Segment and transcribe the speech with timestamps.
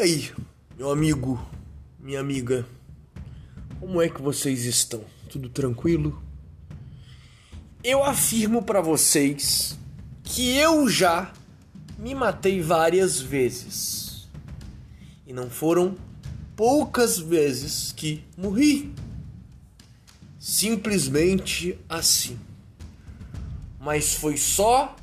[0.00, 0.32] aí,
[0.78, 1.38] meu amigo,
[1.98, 2.66] minha amiga,
[3.78, 5.04] como é que vocês estão?
[5.28, 6.22] Tudo tranquilo?
[7.84, 9.78] Eu afirmo para vocês
[10.24, 11.30] que eu já
[11.98, 14.26] me matei várias vezes.
[15.26, 15.94] E não foram
[16.56, 18.94] poucas vezes que morri.
[20.38, 22.38] Simplesmente assim.
[23.78, 24.96] Mas foi só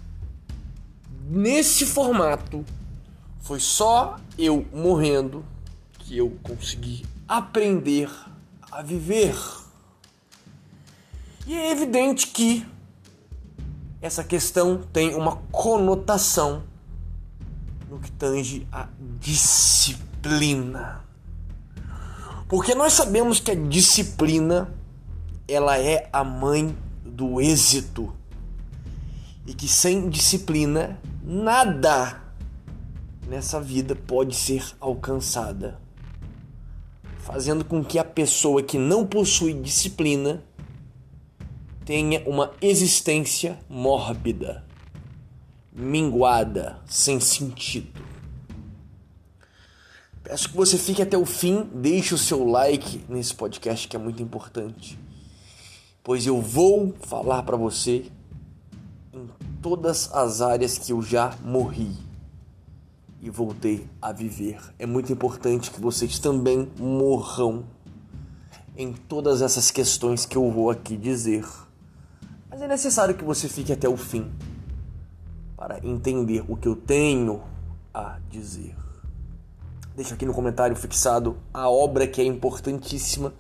[1.30, 2.66] nesse formato
[3.48, 5.46] foi só eu morrendo
[6.00, 8.12] que eu consegui aprender
[8.70, 9.34] a viver.
[11.46, 12.68] E é evidente que
[14.02, 16.64] essa questão tem uma conotação
[17.90, 21.06] no que tange a disciplina.
[22.50, 24.70] Porque nós sabemos que a disciplina
[25.48, 28.14] ela é a mãe do êxito.
[29.46, 32.27] E que sem disciplina nada
[33.28, 35.80] nessa vida pode ser alcançada,
[37.18, 40.44] fazendo com que a pessoa que não possui disciplina
[41.86, 44.66] tenha uma existência mórbida,
[45.74, 48.02] minguada, sem sentido.
[50.24, 54.00] Peço que você fique até o fim, deixe o seu like nesse podcast que é
[54.00, 54.98] muito importante,
[56.02, 58.06] pois eu vou falar para você
[59.14, 59.28] em
[59.62, 62.07] todas as áreas que eu já morri
[63.28, 64.58] e voltei a viver.
[64.80, 67.66] É muito importante que vocês também morram
[68.76, 71.46] em todas essas questões que eu vou aqui dizer.
[72.50, 74.32] Mas é necessário que você fique até o fim
[75.58, 77.42] para entender o que eu tenho
[77.94, 78.74] a dizer.
[79.94, 83.34] Deixa aqui no comentário fixado a obra que é importantíssima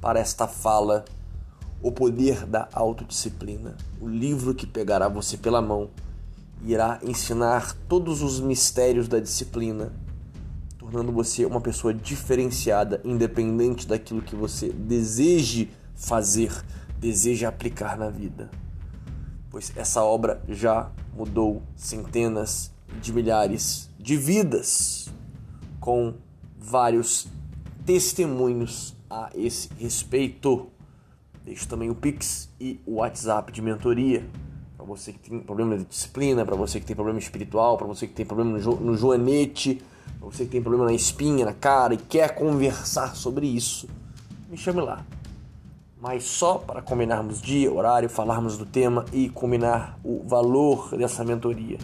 [0.00, 1.04] para esta fala,
[1.80, 5.88] O Poder da Autodisciplina, o livro que pegará você pela mão
[6.64, 9.92] irá ensinar todos os mistérios da disciplina,
[10.78, 16.52] tornando você uma pessoa diferenciada, independente daquilo que você deseje fazer,
[16.98, 18.50] deseja aplicar na vida.
[19.50, 22.70] Pois essa obra já mudou centenas
[23.00, 25.08] de milhares de vidas
[25.80, 26.14] com
[26.58, 27.26] vários
[27.84, 30.68] testemunhos a esse respeito.
[31.44, 34.24] Deixo também o Pix e o WhatsApp de mentoria
[34.80, 38.06] para você que tem problema de disciplina, para você que tem problema espiritual, para você
[38.06, 39.82] que tem problema no, jo no joanete,
[40.18, 43.86] para você que tem problema na espinha, na cara e quer conversar sobre isso,
[44.48, 45.04] me chame lá.
[46.00, 51.76] Mas só para combinarmos dia, horário, falarmos do tema e combinar o valor dessa mentoria.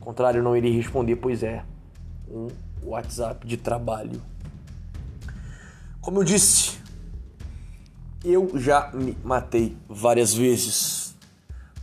[0.00, 1.62] Ao contrário, não irei responder, pois é
[2.30, 2.48] um
[2.82, 4.22] WhatsApp de trabalho.
[6.00, 6.78] Como eu disse,
[8.24, 11.07] eu já me matei várias vezes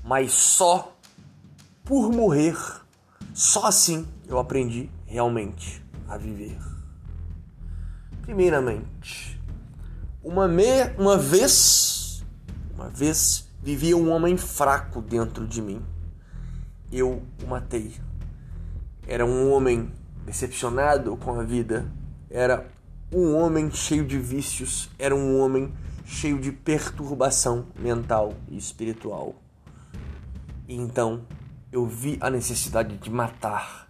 [0.05, 0.95] mas só
[1.83, 2.55] por morrer,
[3.33, 6.59] só assim eu aprendi realmente a viver.
[8.21, 9.41] Primeiramente,
[10.23, 12.23] uma, me, uma vez,
[12.75, 15.81] uma vez vivia um homem fraco dentro de mim.
[16.91, 17.95] Eu o matei.
[19.07, 19.91] Era um homem
[20.23, 21.91] decepcionado com a vida.
[22.29, 22.67] Era
[23.11, 24.89] um homem cheio de vícios.
[24.99, 25.73] Era um homem
[26.05, 29.35] cheio de perturbação mental e espiritual.
[30.67, 31.25] E então
[31.71, 33.89] eu vi a necessidade de matar.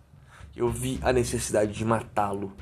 [0.55, 2.53] Eu vi a necessidade de matá-lo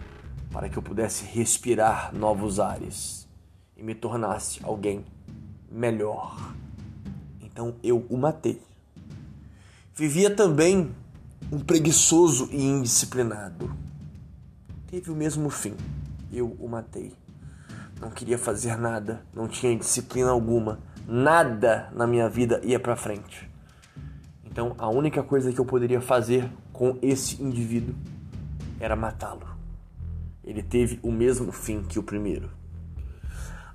[0.51, 3.27] para que eu pudesse respirar novos ares
[3.75, 5.03] e me tornasse alguém
[5.71, 6.53] melhor.
[7.41, 8.61] Então eu o matei.
[9.95, 10.93] Vivia também
[11.51, 13.75] um preguiçoso e indisciplinado.
[14.87, 15.75] Teve o mesmo fim.
[16.31, 17.13] Eu o matei.
[17.99, 23.52] Não queria fazer nada, não tinha disciplina alguma, nada na minha vida ia para frente.
[24.53, 27.95] Então a única coisa que eu poderia fazer com esse indivíduo
[28.79, 29.47] era matá-lo.
[30.43, 32.51] Ele teve o mesmo fim que o primeiro.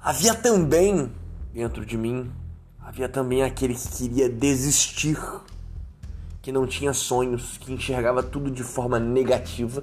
[0.00, 1.10] Havia também
[1.52, 2.30] dentro de mim,
[2.78, 5.18] havia também aquele que queria desistir,
[6.40, 9.82] que não tinha sonhos, que enxergava tudo de forma negativa.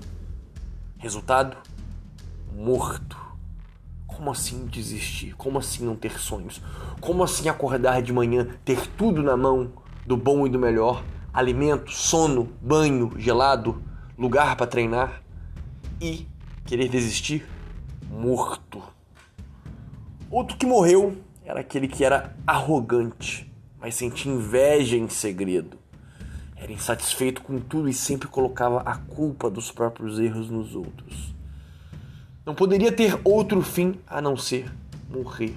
[0.98, 1.58] Resultado:
[2.56, 3.18] morto.
[4.08, 5.36] Como assim desistir?
[5.36, 6.62] Como assim não ter sonhos?
[7.02, 9.84] Como assim acordar de manhã, ter tudo na mão?
[10.06, 11.04] Do bom e do melhor,
[11.34, 13.82] alimento, sono, banho gelado,
[14.18, 15.22] lugar para treinar
[16.00, 16.28] e
[16.66, 17.46] querer desistir
[18.10, 18.82] morto.
[20.30, 25.78] Outro que morreu era aquele que era arrogante, mas sentia inveja em segredo.
[26.56, 31.36] Era insatisfeito com tudo e sempre colocava a culpa dos próprios erros nos outros.
[32.46, 34.72] Não poderia ter outro fim a não ser
[35.10, 35.56] morrer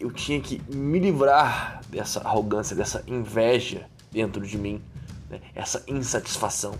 [0.00, 4.82] eu tinha que me livrar dessa arrogância, dessa inveja dentro de mim,
[5.28, 5.40] né?
[5.54, 6.74] essa insatisfação.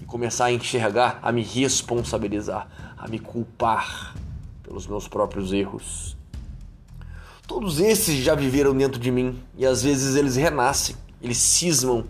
[0.00, 4.14] E começar a enxergar, a me responsabilizar, a me culpar
[4.62, 6.16] pelos meus próprios erros.
[7.46, 12.04] Todos esses já viveram dentro de mim e às vezes eles renascem, eles cismam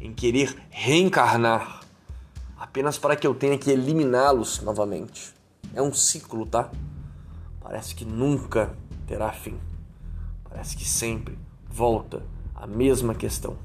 [0.00, 1.80] em querer reencarnar
[2.58, 5.32] apenas para que eu tenha que eliminá-los novamente.
[5.74, 6.70] É um ciclo, tá?
[7.60, 9.58] Parece que nunca terá fim.
[10.48, 12.22] Parece que sempre volta
[12.54, 13.58] a mesma questão,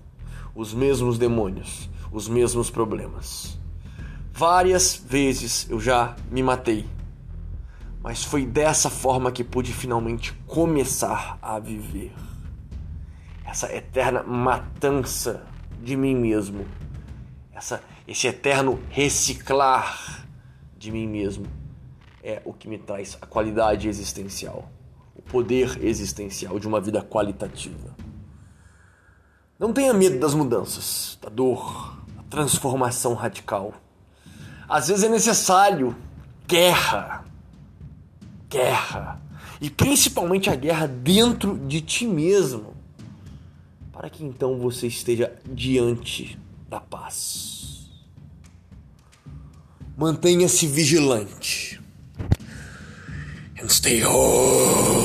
[0.56, 3.59] os mesmos demônios, os mesmos problemas.
[4.33, 6.88] Várias vezes eu já me matei,
[8.01, 12.13] mas foi dessa forma que pude finalmente começar a viver.
[13.45, 15.45] Essa eterna matança
[15.81, 16.65] de mim mesmo,
[17.53, 20.25] essa, esse eterno reciclar
[20.77, 21.45] de mim mesmo
[22.24, 24.69] é o que me traz a qualidade existencial,
[25.30, 27.96] poder existencial de uma vida qualitativa.
[29.58, 33.74] Não tenha medo das mudanças, da dor, da transformação radical.
[34.68, 35.96] Às vezes é necessário
[36.48, 37.26] guerra,
[38.50, 39.22] guerra,
[39.62, 42.74] e principalmente a guerra dentro de ti mesmo,
[43.92, 46.40] para que então você esteja diante
[46.70, 47.90] da paz.
[49.98, 51.82] Mantenha-se vigilante.
[53.62, 54.99] And stay home.